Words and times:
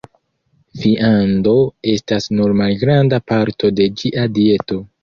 Viando 0.85 1.53
estas 1.93 2.31
nur 2.39 2.57
malgranda 2.63 3.25
parto 3.35 3.75
de 3.79 3.91
ĝia 4.03 4.31
dieto. 4.43 4.85